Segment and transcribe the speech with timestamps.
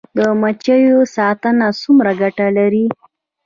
[0.17, 2.85] د مچیو ساتنه څومره ګټه لري؟